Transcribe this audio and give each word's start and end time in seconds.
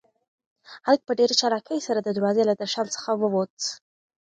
هلک 0.85 1.01
په 1.05 1.13
ډېر 1.19 1.31
چالاکۍ 1.39 1.79
سره 1.87 1.99
د 2.01 2.09
دروازې 2.17 2.43
له 2.49 2.53
درشل 2.61 2.87
څخه 2.95 3.11
ووت. 3.21 3.55